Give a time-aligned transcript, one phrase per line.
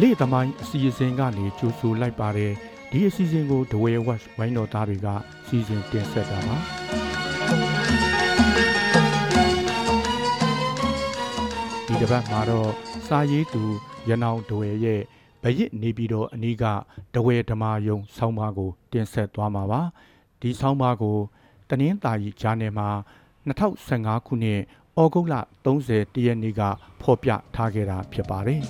[0.00, 2.52] လေသမိုင်းအစီအစဉ်ကနေကြိုဆိုလိုက်ပါတယ်
[2.90, 5.08] ဒီအစီအစဉ်ကိုဒဝဲဝက်ဝိုင်းတော်သားတွေက
[5.46, 6.56] စီစဉ်တင်ဆက်တာပါ
[11.86, 12.70] ဒီတစ်ပတ်မှာတော့
[13.06, 13.62] စာရေးသူ
[14.08, 15.00] ရနောင်ဒဝဲရဲ့
[15.42, 16.64] ဗရစ်နေပြီးတော့အနီးက
[17.14, 19.82] ဒဝဲဓမာယုံဆောင်းပါးကို တင်ဆက်သွားမှာပါ
[20.40, 21.18] ဒီဆောင်းပါးကို
[21.68, 22.88] တနင်္သာရီဂျာနယ်မှာ
[23.48, 24.60] 2015ခုနှစ်
[25.00, 26.62] ဩဂုတ်လ30တရက်နေ့က
[27.00, 28.62] ဖော်ပြထားခဲ့တာဖြစ်ပါတယ်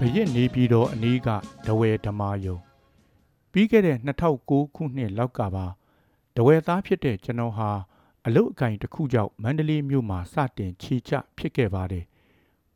[0.00, 1.28] ဘရစ်နေပြည်တော်အနီးက
[1.66, 2.56] ဒဝဲဓမာယုံ
[3.52, 3.96] ပြီးခဲ့တဲ့
[4.36, 5.66] 2009ခုနှစ်လောက်ကပါ
[6.36, 7.70] ဒဝဲသားဖြစ်တဲ့ကျွန်တော်ဟာ
[8.26, 12.04] အလုတ်အကင်တစ်ခုကြောင့်မန္တလေးမြို့မှာစတင်ခြေချဖြစ်ခဲ့ပါတယ်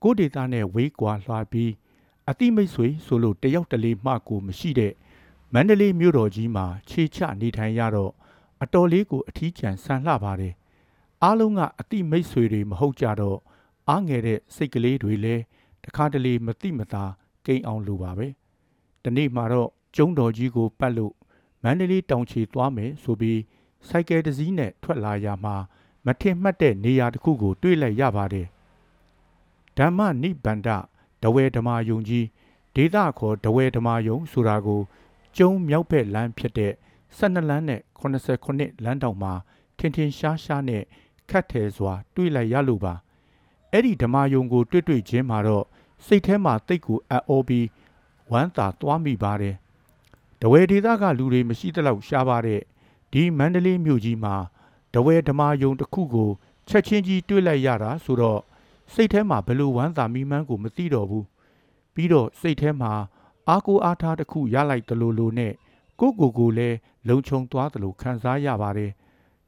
[0.02, 1.73] ကိုဒေတာနဲ့ဝေးကွာလှပြီး
[2.29, 4.93] အတိမိတ်ဆွေဆိုလို့တယောက်တလေမှကိုမရှိတဲ့
[5.52, 8.13] မန္တလေးမြို့တော်ကြီးမှာခြေချနေထိုင်ရတော့
[8.63, 10.54] အတော်လေးကိုအထီးကျန်ဆန်လှပါတယ်
[11.23, 13.38] အားလုံးကအတိမိတ်ဆွေတွေမဟုတ်ကြတော့
[13.88, 15.43] အားငယ်တဲ့စိတ်ကလေးတွေလည်း
[15.84, 17.04] တခါတလေမတိမသာ
[17.46, 18.26] ကိန်းအောင်လိုပါပဲ
[19.02, 21.14] ဒီနေ့မှာတော့ကျုံတော်ကြီးကိုပတ်လို့
[21.62, 23.40] မန္တလေးတောင်ချီသွားမယ်ဆိုပြီး
[23.88, 25.56] စိုက်ကယ်တစ်စီးနဲ့ထွက်လာရမှာ
[26.06, 28.46] မထင်မှတ်တဲ့နေရာတစ်ခုကိုတွေ့လိုက်ရပါတယ်
[29.78, 30.68] ဓမ္မနိဗ္ဗန္ဒ
[31.23, 32.26] ဒဝဲဓမ္မာယုံကြီး
[32.74, 34.80] ဒေသခေါ်ဒဝဲဓမ္မာယုံဆိုတာကို
[35.36, 36.73] ကျုံမြောက်ဘက်လမ်းဖြစ်တဲ့
[37.18, 37.80] 12လမ်းနဲ့
[38.30, 39.32] 89လမ်းတောင်မှာ
[39.78, 40.82] ထင်ထင်ရှားရှားနဲ့
[41.30, 42.95] ခတ်ထဲစွာတွေ့လိုက်ရလို့ပါ
[43.73, 45.65] အဲ့ဒီဓမ္မယုံကို တွေ့တွေ့ချင်းမှာတော့
[46.07, 47.66] စိတ်ထဲမှာတိတ်ကိုအံ့ဩပြီး
[48.32, 49.57] ဝမ်းသာသွားမိပါတယ်
[50.40, 52.60] တဝဲဒေသကလူတွေမရှိသလောက်ရှားပါတဲ့
[53.13, 54.35] ဒီမန္တလေးမြို့ကြီးမှာ
[54.95, 56.30] တဝဲဓမ္မယုံတစ်ခုကို
[56.68, 58.41] ချက်ချင်းကြီးတွေ့လိုက်ရတာဆိုတော့
[58.93, 61.26] စိတ်ထဲမှာဘလို့ဝမ်းသာမိမှန်းကိုမသိတော့ဘူး
[61.95, 62.93] ပြီးတော့စိတ်ထဲမှာ
[63.48, 65.53] အားကိုအားထားတစ်ခုရလိုက်တလို့လို့နဲ့
[66.00, 66.76] ကိုကိုကိုလည်း
[67.08, 68.92] လုံခြုံသွားတယ်လို့ခံစားရပါတယ်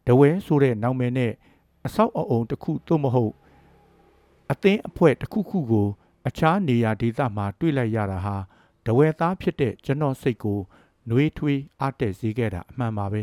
[0.07, 1.33] တဝဲဆိုတဲ့နောင်မယ်နဲ့
[1.87, 3.33] အဆောက်အအုံတစ်ခုသို့မဟုတ်
[4.51, 5.89] အသင်းအဖွဲ့တစ်ခုခုကို
[6.29, 8.37] အခြားနေရာဒေသမှာတွေ့လိုက်ရတာဟာ
[8.87, 10.59] တဝဲသားဖြစ်တဲ့ကျွန်တော်စိတ်ကို
[11.09, 13.23] နှွေးထွေးအားတက်စေခဲ့တာအမှန်ပါပဲ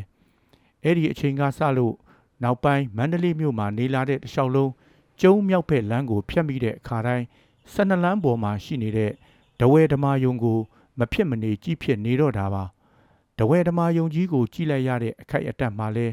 [0.83, 1.95] အဲ့ဒီအချိန်ကစလို့
[2.43, 4.71] နောက်ပိုင်းမန္တလေးမြို့မှာနေလာတဲ့တခြားလုံး
[5.21, 7.25] ကျုံမြောက်ဖက်လမ်းကိုဖြတ်မိတဲ့အခါတိုင်း
[7.73, 9.11] ၁၂လမ်းပေါ်မှာရှိနေတဲ့
[9.59, 10.59] ဒဝဲဓမာယုံကို
[10.99, 12.63] မဖြစ်မနေကြည့်ဖြစ်နေတော့တာပါ
[13.39, 16.07] တဝဲဓမာယုံကြီးကိုကြည့်လိုက်ရတဲ့အခိုက်အတန့်မှာလဲ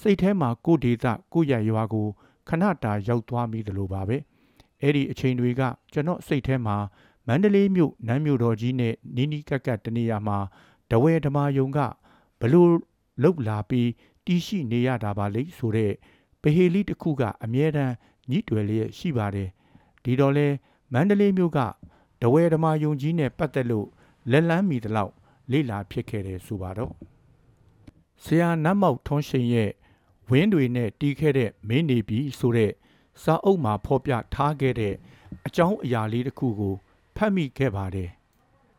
[0.00, 2.06] စိတ်ထဲမှာကိုဒေသကိုရရွာကို
[2.48, 4.16] ခဏတာရောက်သွားမိသလိုပါပဲ
[4.82, 5.62] အဲ့ဒီအချိန်တွေက
[5.92, 6.76] ကျွန်တော်စိတ်ထဲမှာ
[7.26, 10.38] မန္တလေးမြို့နန်းမြို့တော်ကြီးနဲ့နီးနီးကပ်ကပ်တနေရာမှာ
[10.90, 11.78] တဝဲဓမာယုံက
[12.40, 12.70] ဘလို့
[13.22, 13.88] လှုပ်လာပြီး
[14.24, 15.92] တီးရှိနေရတာပါလေဆိုတဲ့
[16.42, 17.94] ပဟေလိတစ်ခုကအမြဲတမ်း
[18.30, 19.48] ညှိတွယ်လျက်ရှိပါတယ်
[20.04, 20.48] ဒီတော့လဲ
[20.92, 21.58] မန္တလေးမြို့က
[22.22, 23.86] တဝဲဓမာယုံကြီးနဲ့ပတ်သက်လို့
[24.30, 25.12] လက်လန်းမီတလောက်
[25.50, 26.92] လေ့လာဖြစ်ခဲ့တယ်ဆိုပါတော့
[28.24, 29.70] ဆရာနတ်မောက်ထွန်းရှိန်ရဲ့
[30.30, 32.72] ဝင်းတွေနဲ့တီးခဲ့တဲ့မင်းနေပြီဆိုတဲ့
[33.22, 34.94] စာအုပ်မှာဖော်ပြထားခဲ့တဲ့
[35.46, 36.74] အကြောင်းအရာလေးတစ်ခုကို
[37.16, 38.10] ဖတ်မိခဲ့ပါတယ်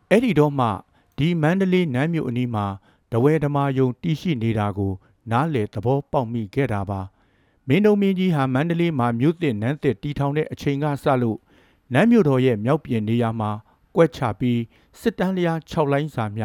[0.09, 0.67] အဲ့ဒီတော့မှ
[1.17, 2.65] ဒီမန္တလေးနန်းမြို့အနီးမှာ
[3.11, 4.93] တဝဲဓမာယုံတီးရှိနေတာကို
[5.31, 7.01] နားလေသဘောပေါက်မိခဲ့တာပါ
[7.67, 11.39] မင်းတို့မင်းကြီးဟာမန္တလေးမှာမြို့သစ်နန်းသစ်တီထောင်တဲ့အချိန်ကစလို့
[11.93, 13.51] နန်းမြို့တော်ရဲ့မြောက်ပြင်နေရာမှာ
[13.95, 14.59] ကွက်ချပြီး
[14.99, 16.43] စစ်တမ်းလျား6လိုင်းစာမြ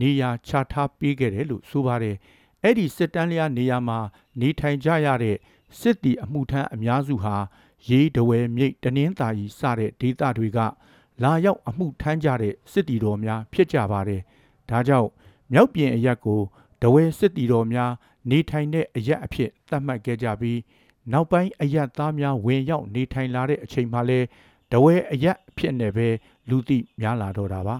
[0.00, 2.16] နေရာချထားပေးခဲ့တယ်လို့ဆိုပါတယ်
[2.62, 3.98] အဲ့ဒီစစ်တမ်းလျားနေရာမှာ
[4.40, 5.36] နေထိုင်ကြရတဲ့
[5.78, 7.36] စစ်တီအမှုထမ်းအများစုဟာ
[7.88, 10.58] ရေးတဝဲမြိတ်တနင်းသာကြီးစတဲ့ဒေသတွေက
[11.22, 14.22] လာရောက်အမှုထမ်းကြတဲ့စစ်တီတော်များဖြစ်ကြပါတယ်
[14.70, 15.08] ဒါကြောင့်
[15.52, 16.40] မြောက်ပြင်အရက်ကို
[16.82, 17.92] တဝဲစစ်တီတော်များ
[18.30, 20.58] နေထိုင်တဲ့အရက်အဖြစ်သတ်မှတ်ခဲ့ကြပြီး
[21.12, 24.26] နောက်ပိုင်းအရက်သားများဝင်ရောက်နေထိုင်လာတဲ့အချိန်မှလည်း
[24.72, 26.08] တဝဲအရက်အဖြစ်နဲ့ပဲ
[26.48, 27.76] လူသိများလာတော့တာပါ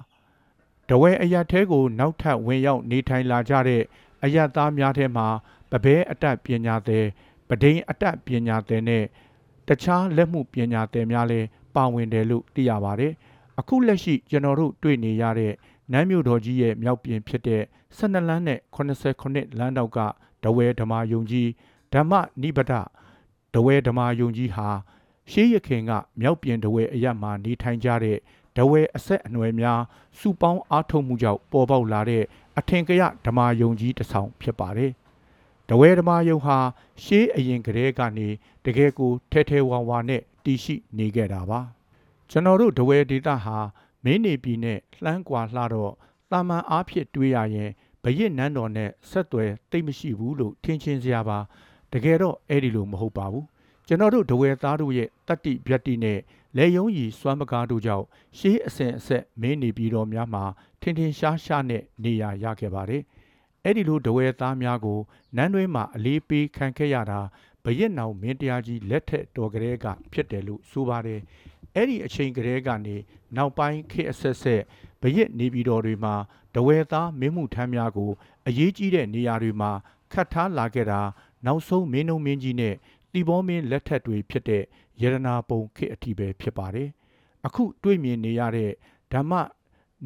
[0.89, 3.83] တဝဲအရက်ထဲကိုနောက်ထပ်ဝင်ရောက်နေထိုင်လာကြတဲ့
[4.25, 5.27] အရက်သားများထဲမှာ
[5.71, 7.07] ပပဲအတတ်ပညာသည်
[7.51, 9.05] ပဒိန်အတတ်ပညာသည်နဲ့
[9.69, 13.13] တခြားလက်မှုပညာသည်များလည်းပါဝင်တယ်လို့သိရပါတယ်
[13.59, 15.53] အခုလက်ရှိကျွန်တော်တို့တွေ့နေရတဲ့
[15.93, 17.63] နန်းမြို့တော်ကြီးရဲ့မြောက်ပြင်ဖြစ်တဲ့
[17.97, 19.99] 12လမ်းနဲ့89လမ်းတောက်က
[20.45, 21.49] ဒဝဲဓမာယုံကြီး
[21.93, 22.73] ဓမ္မနိဗ္ဗဒ
[23.55, 24.69] ဒဝဲဓမာယုံကြီးဟာ
[25.31, 28.19] ရှေးရခင်ကမြောက်ပြင်ဒဝဲအရက်မှာနေထိုင်ကြတဲ့
[28.57, 29.81] ဒဝဲအဆက်အနွယ်များ
[30.19, 32.25] စုပေါင်းအားထုတ်မှုကြောင့်ပေါ်ပေါက်လာတဲ့
[32.59, 34.93] အထင်ကရဓမာယုံကြီးတစ်ဆောင်ဖြစ်ပါတယ်
[35.71, 36.59] ဒဝဲဓမာယုံဟာ
[37.05, 38.29] ရှေးအရင်ကတည်းကနေ
[38.65, 41.61] တကယ်ကိုထဲထဲဝါဝါနဲ့တည်ရှိနေခဲ့တာပါ
[42.31, 43.57] ကျွန်တော်တို့ဒဝဲဒေတာဟာ
[44.05, 45.95] မင်းနေပြည်နဲ့လှမ်းကွာလှတော့
[46.31, 47.71] တာမန်အားဖြင့်တွေးရရင်
[48.03, 51.39] ဘရစ်နန်းတော်နဲ့ဆက်သွယ်တိတ်မရှိဘူးလို့ထင်ချင်းစရာပါ
[51.93, 53.47] တကယ်တော့အဲ့ဒီလိုမဟုတ်ပါဘူး
[53.87, 56.19] ကျွန်တော်တို့ဒဝဲသားတို့ရဲ့တတ္တိဗျတ်တိနဲ့
[56.57, 58.07] လေယုံကြီးစွမ်းပကားတို့ကြောင့်
[58.39, 60.45] ရှေးအစဉ်အဆက်မင်းနေပြည်တော်များမှာ
[60.81, 63.03] ထင်ထင်ရှားရှားနဲ့နေရာရခဲ့ပါတယ်
[63.65, 65.01] အဲ့ဒီလိုဒဝဲသားများကို
[65.37, 67.21] နန်းတွင်းမှာအလေးပေးခံခဲ့ရတာ
[67.65, 71.21] ဘရက်နောင်မင်းတရားကြီးလက်ထက်တော်ကလေးကဖြစ်တယ်လို့ဆိုပါတယ်
[71.75, 72.97] အဲ့ဒီအချိန်ကလေးကနေ
[73.37, 74.63] နောက်ပိုင်းခေတ်အဆက်ဆက်
[75.03, 76.15] ဘရက်နေပြည်တော်တွေမှာ
[76.55, 78.11] တဝဲသားမင်းမှုထမ်းများကို
[78.47, 79.71] အရေးကြီးတဲ့နေရာတွေမှာ
[80.13, 81.01] ခတ်ထားလာခဲ့တာ
[81.47, 82.75] နောက်ဆုံးမင်းနှုံမင်းကြီးနဲ့
[83.13, 84.65] တီဘောမင်းလက်ထက်တွေဖြစ်တဲ့
[85.03, 86.89] ရတနာပုံခေတ်အထိပဲဖြစ်ပါတယ်
[87.47, 88.73] အခုတွေ့မြင်နေရတဲ့
[89.13, 89.33] ဓမ္မ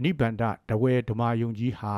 [0.03, 1.95] နိဗ္ဗန္ဒတဝဲဓမ္မယုံကြီးဟာ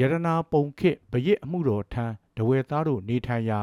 [0.00, 3.60] ယရနာပုံခေတ်ဘရစ်အမှုတော်ထမ်းတဝဲသားတို့နေထိုင်ရာ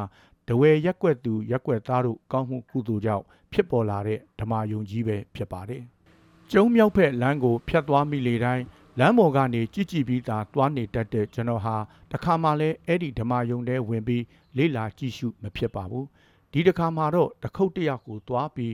[0.48, 5.84] တဝဲရက်ွက်သူရက်ွက်သားတို့ကောင်းမှုကုသိုလ်ကြောင့်ဖြစ်ပေါ်လာတဲ့ဓမ္မယုံကြီးပဲဖြစ်ပါတယ်။
[6.52, 8.64] ကျုံမြောက်ဖက်လမ်းကိုဖြတ်သွားမိလေတိုင်း
[9.00, 11.76] လမ်းပေါ်ကနေကြည်ကြည်ပြီးသာသွားနေတတ်တဲ့ကျွန်တော်ဟာ
[12.12, 14.24] တခါမှလည်းအဲ့ဒီဓမ္မယုံထဲဝင်ပြီး
[14.58, 16.06] လေ့လာကြည့်ရှုမဖြစ်ပါဘူး။
[16.52, 18.74] ဒီတခါမှတော့တခုတ်တယောက်ကိုသွားပြီး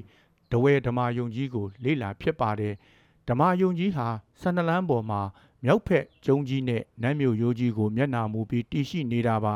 [0.51, 2.73] တဝဲဓမ္မယုံကြီးကိုလေ့လာဖြစ်ပါတယ်။
[3.29, 4.07] ဓမ္မယုံကြီးဟာ
[4.41, 5.21] ဆန္ဒလန်းပေါ်မှာ
[5.63, 9.55] မြောက်ဖက်ကျုံကြီးနဲ့နမ်းမြို့ရိုးကြီးကိုမျက်နာမူပြီးတည်ရှိနေတာပါ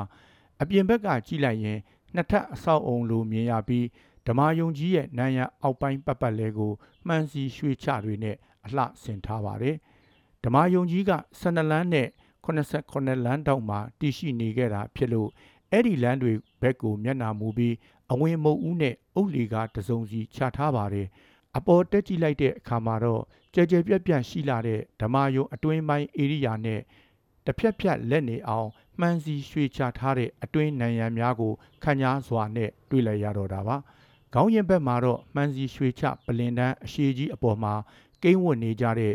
[0.62, 1.80] အပြင်ဘက်ကကြည့်လိုက်ရင်
[2.16, 3.86] နှစ်ထပ်အဆောက်အုံလိုမြင်ရပြီး
[4.28, 6.72] ဓမ္မယုံကြီးရဲ့နန်းရအောက်ပိုင်းပတ်ပတ်လဲကို
[7.08, 9.76] မှန်စီရွှေချတွေနဲ့အလှဆင်ထားပါတယ်
[10.44, 11.12] ဓမ္မယုံကြီးက
[11.42, 12.08] 12လမ်းနဲ့
[12.46, 15.30] 89လမ်းတောက်မှာတည်ရှိနေခဲ့တာဖြစ်လို့
[15.72, 17.76] အဲ့ဒီလမ်းတွေဘက်ကိုမျက်နာမူပြီး
[18.12, 21.08] အဝင်မုတ်ဦးနဲ့အုတ်လီကတစုံစီချထားပါတယ်
[21.58, 23.22] အပေါ်တက်ကြည့်လိုက်တဲ့အခါမှာတော့
[23.54, 26.82] ကြဲကြဲပြက်ပြက်ရှိလာတဲ့ဓမ္မယုံအတွင်းပိုင်းဧရိယာနဲ့
[27.46, 28.70] တစ်ဖြက်ဖြက်လက်နေအောင်
[29.00, 31.54] မှန်စီရွှေချထားတဲ့အတွင်းနံရံများကို
[31.84, 33.78] ခန်းညားစွာနဲ့တွေ့လိုက်ရတော့တာပါ။
[34.34, 37.74] ခေါင်းရင်ဘက်မှာတော့မှန်စီရွှေချပလင်တန်းအရှိကြီးအပေါ်မှာ
[38.24, 39.14] ကိန်းဝတ်နေကြတဲ့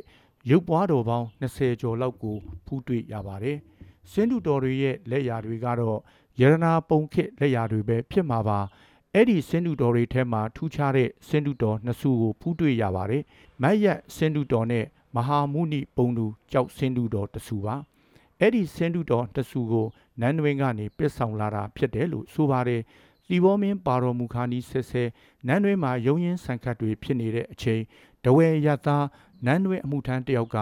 [0.50, 2.36] ရုပ်ပွားတော်ပေါင်း20ကျော်လောက်ကို
[2.66, 3.58] ဖူးတွေ့ရပါတယ်။
[4.10, 5.98] စင်းတူတော်တွေရဲ့လက်ရာတွေကတော့
[6.40, 8.58] ယရနာပုံခစ်လက်ရာတွေပဲဖြစ်မှာပါ။
[9.18, 13.22] အဲ့ဒီစင်တူတော်တွေထဲမှာထူးခြားတဲ့စင်တူတော်နှစ်စုကိုဖူးတွေ့ရပါတယ်။
[13.62, 14.84] မတ်ရက်စင်တူတော်နဲ့
[15.16, 17.74] မဟာမုနိပုံတူကြောက်စင်တူတော်တစုပါ။
[18.40, 19.86] အဲ့ဒီစင်တူတော်တစုကို
[20.20, 22.82] နန်းတွင်ကနေပစ်ဆောင်လာတာဖြစ်တယ်လို့ဆိုပါတယ်။
[23.28, 25.02] လီဘောမင်းပါတော်မူခါနီးဆဲဆဲ
[25.46, 27.82] နန်းတွင်မှာယုံရင်ဆန်ခတ်တွေဖြစ်နေတဲ့အချိန်
[28.24, 29.06] တဝဲရသား
[29.46, 30.56] နန်းတွင်အမှုထမ်းတယောက်က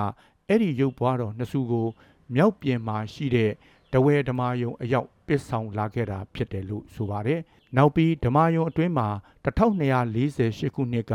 [0.49, 1.87] အဲ့ဒီရုပ်ပွားတော်နှစ်စုကို
[2.35, 3.51] မြောက်ပြင်မှာရှိတဲ့
[3.93, 7.41] တဝဲဓမာယုံအရောက်ပစ်ဆောင်လာခဲ့တာဖြစ်တယ်လို့ဆိုပါတယ်။
[7.77, 9.09] နောက်ပြီးဓမာယုံအတွင်းမှာ
[9.45, 11.15] 1248ခုနှစ်က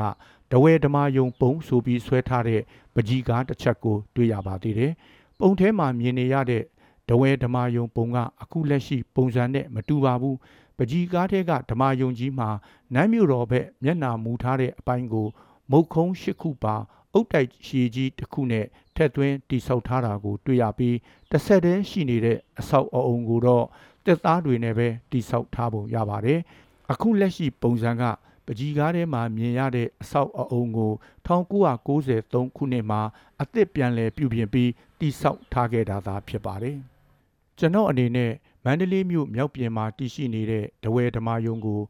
[0.52, 2.62] တဝဲဓမာယုံပုံဆိုပြီးဆွဲထားတဲ့
[2.96, 4.92] ပကြီးကားတစ်ချက်ကိုတွေ့ရပါသေးတယ်။
[5.40, 6.64] ပုံထဲမှာမြင်နေရတဲ့
[7.10, 10.36] တဝဲဓမာယုံပုံကအခုလက်ရှိပုံစံနဲ့မတူပါဘူး။
[10.78, 12.50] ပကြီးကားထဲကဓမာယုံကြီးမှာ
[12.94, 15.28] နမ်းမြို့တော်ဘက်မျက်နာမူထားတဲ့အပိုင်းကို
[15.72, 16.76] မုတ်ခုံး၈ခုပါ
[17.14, 18.66] အုတ်တိုက်ရှည်ကြီးတစ်ခုနဲ့
[18.96, 20.98] ထက်သွင်းတိဆောက်ထားတာကိုတွေ့ရပြီး
[21.32, 23.66] တစ်ဆက်တည်းရှိနေတဲ့အဆောက်အအုံကိုတော့
[24.06, 26.40] တက်သားတွေနဲ့ပဲတိဆောက်ထားပုံရပါတယ်။
[26.92, 28.04] အခုလက်ရှိပုံစံက
[28.46, 30.92] ပကြီးကားထဲမှာမြင်ရတဲ့အဆောက်အအုံကို
[31.28, 33.01] 1993ခုနှစ်မှာ
[33.42, 36.78] အသစ်ပြန်လည်ပြုပြင်ပြီးတိဆောက်ထားခဲ့တာသာဖြစ်ပါတယ်။
[37.57, 38.31] ကျွန်တော်အနေနဲ့
[38.66, 41.81] မန္တလေးမြို့မြောက်ပြင်မှာတည်ရှိနေတဲ့ဒဝဲဓမာယုံကို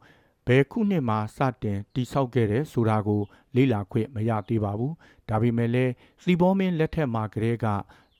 [0.46, 3.22] ဘယ်ခုနှစ်မှာစတင်တိဆောက်ခဲ့တယ်ဆိုတာကို
[3.56, 4.92] လေ့လာခွင့်မရသေးပါဘူး။
[5.28, 5.92] ဒါပေမဲ့လည်း
[6.22, 7.66] စီဘောမင်းလက်ထက်မှာကတည်းက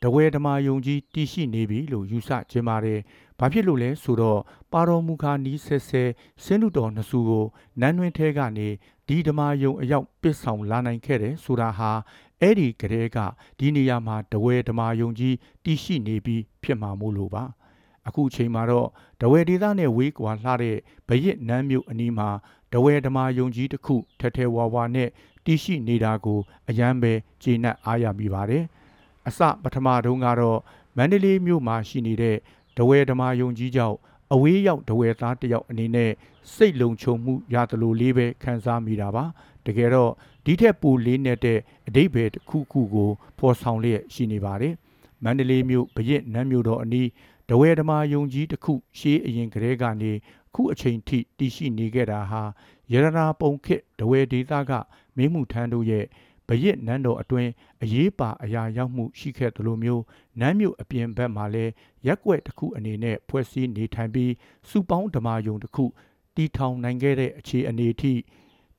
[0.03, 3.01] တဝဲဓမာယုံကြီးတည်ရှိနေပြီလို့ယူဆခြင်းပါတယ်။
[3.41, 4.41] ဘာဖြစ်လို့လဲဆိုတော့
[4.73, 6.03] ပါတော်မူခါနီးဆဲဆဲ
[6.45, 7.45] စင်းလူတော်နှစုကို
[7.81, 8.69] နန်းတွင်ထဲကနေ
[9.09, 11.91] ဒီဓမာယုံအရောက်ပစ်ဆောင်လာနိုင်ခဲ့တယ်ဆိုတာဟာ
[12.41, 13.19] အဲ့ဒီကလေးက
[13.59, 17.45] ဒီနေရာမှာတဝဲဓမာယုံကြီးတည်ရှိနေပြီးဖြစ်မှာမို့လို့ပါ
[18.07, 18.89] အခုချိန်မှာတော့
[19.21, 20.77] တဝဲဒေသနဲ့ဝေးကွာလှတဲ့
[21.09, 22.29] ဗရစ်နန်းမြို့အနီးမှာ
[22.73, 25.09] တဝဲဓမာယုံကြီးတစ်ခုထထဲဝါဝါနဲ့
[25.45, 27.13] တည်ရှိနေတာကိုအရန်ပဲ
[27.43, 28.65] ကျေနပ်အားရမိပါတယ်
[29.29, 30.61] အစပထမတုန်းကတော့
[30.97, 32.37] မန္တလေးမြို့မှာရှိနေတဲ့
[32.81, 33.97] ဒဝဲဓမာယုံကြီးကြောင့်
[34.35, 36.11] အဝေးရောက်ဒဝဲသားတယောက်အနေနဲ့
[36.55, 39.25] စိတ်လုံခြုံမှုရတယ်လို့လေးပဲခံစားမိတာပါ
[39.67, 40.13] တကယ်တော့
[40.45, 44.75] ဒီထက်ပိုလေးနဲ့တဲ့အတိတ်ပဲတစ်ခုခုကိုဖော်ဆောင်လျက်ရှိနေပါတယ်
[45.25, 47.09] မန္တလေးမြို့ဗရစ်နန်းမြို့တော်အနီး
[47.49, 50.13] ဒဝဲဓမာယုံကြီးတစ်ခုရှေးအရင်ကတည်းကနေ
[50.55, 52.43] ခုအချိန်ထိတည်ရှိနေခဲ့တာဟာ
[52.93, 54.73] ရတနာပုံခစ်ဒဝဲဒေသက
[55.17, 56.05] မင်းမှုထမ်းတို့ရဲ့
[56.51, 57.51] ဘရစ်နန်းတော်အတွင်း
[57.83, 60.03] အရေးပါအရာရောက်မှုရှိခဲ့သလိုမျိုး
[60.41, 61.73] နန်းမြို့အပြင်ဘက်မှာလည်း
[62.07, 64.33] ရက်ွက်တစ်ခုအနေနဲ့ဖွဲ့စည်းနေထိုင်ပြီး
[64.69, 65.85] စုပေါင်းဓမ္မယုံတစ်ခု
[66.35, 68.13] တီထောင်နိုင်ခဲ့တဲ့အခြေအနေအထိ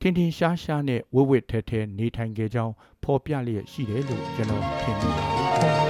[0.00, 5.82] ထင်ထင်ရှားရှားနဲ့ဝဝစ်ထဲထဲနေထိုင်ခဲ့ကြောင်းဖော်ပြလျက်ရှိတယ်လို့ကျွန်တော်ထင်မိပါတယ်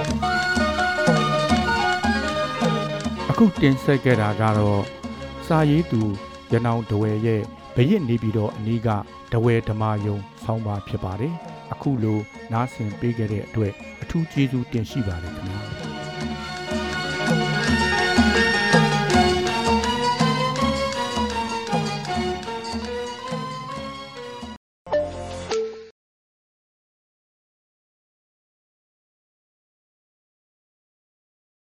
[3.29, 4.83] အခုတင်ဆက်ခဲ့တာကတော့
[5.47, 6.01] စာရေးသူ
[6.51, 7.41] ရနောင်ဒဝဲရဲ့
[7.75, 8.89] ဘရစ်နေပြီးတော့အနီးက
[9.31, 11.35] ဒဝဲဓမာယုံဆောင်းပါဖြစ်ပါတယ်
[11.73, 12.19] အခုလို
[12.53, 15.82] နားဆင်ပေးခဲ့တဲ့အတွက်အထူးကျေးဇူးတင်ရှိပါတယ်ခင်ဗျာ